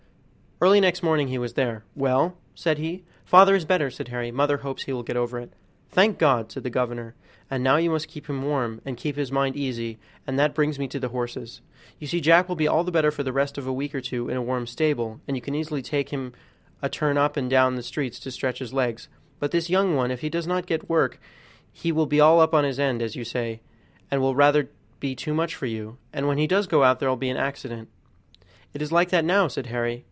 Early 0.63 0.79
next 0.79 1.01
morning 1.01 1.29
he 1.29 1.39
was 1.39 1.53
there. 1.55 1.83
"Well?" 1.95 2.37
said 2.53 2.77
he. 2.77 3.03
"Father 3.25 3.55
is 3.55 3.65
better," 3.65 3.89
said 3.89 4.09
Harry. 4.09 4.29
"Mother 4.29 4.57
hopes 4.57 4.83
he 4.83 4.93
will 4.93 5.01
get 5.01 5.17
over 5.17 5.39
it." 5.39 5.53
"Thank 5.89 6.19
God!" 6.19 6.51
said 6.51 6.61
the 6.61 6.69
governor, 6.69 7.15
"and 7.49 7.63
now 7.63 7.77
you 7.77 7.89
must 7.89 8.07
keep 8.07 8.29
him 8.29 8.43
warm, 8.43 8.79
and 8.85 8.95
keep 8.95 9.15
his 9.15 9.31
mind 9.31 9.55
easy, 9.55 9.97
and 10.27 10.37
that 10.37 10.53
brings 10.53 10.77
me 10.77 10.87
to 10.89 10.99
the 10.99 11.07
horses; 11.09 11.61
you 11.97 12.05
see 12.05 12.21
Jack 12.21 12.47
will 12.47 12.55
be 12.55 12.67
all 12.67 12.83
the 12.83 12.91
better 12.91 13.09
for 13.09 13.23
the 13.23 13.33
rest 13.33 13.57
of 13.57 13.65
a 13.65 13.73
week 13.73 13.95
or 13.95 14.01
two 14.01 14.29
in 14.29 14.37
a 14.37 14.41
warm 14.43 14.67
stable, 14.67 15.19
and 15.27 15.35
you 15.35 15.41
can 15.41 15.55
easily 15.55 15.81
take 15.81 16.09
him 16.09 16.31
a 16.79 16.89
turn 16.89 17.17
up 17.17 17.35
and 17.37 17.49
down 17.49 17.73
the 17.73 17.81
street 17.81 18.13
to 18.13 18.29
stretch 18.29 18.59
his 18.59 18.71
legs; 18.71 19.09
but 19.39 19.49
this 19.49 19.67
young 19.67 19.95
one, 19.95 20.11
if 20.11 20.19
he 20.21 20.29
does 20.29 20.45
not 20.45 20.67
get 20.67 20.87
work, 20.87 21.19
he 21.73 21.91
will 21.91 22.03
soon 22.05 22.09
be 22.09 22.19
all 22.21 22.39
up 22.39 22.53
on 22.53 22.65
end, 22.65 23.01
as 23.01 23.15
you 23.15 23.21
may 23.21 23.33
say, 23.33 23.61
and 24.11 24.21
will 24.21 24.33
be 24.33 24.37
rather 24.37 24.69
too 25.15 25.33
much 25.33 25.55
for 25.55 25.65
you; 25.65 25.97
and 26.13 26.27
when 26.27 26.37
he 26.37 26.45
does 26.45 26.67
go 26.67 26.83
out 26.83 26.99
there'll 26.99 27.15
be 27.15 27.29
an 27.31 27.37
accident." 27.51 27.89
"It 28.75 28.81
is 28.83 28.91
like 28.91 29.09
that 29.09 29.25
now," 29.25 29.47
said 29.47 29.65
Harry. 29.65 29.97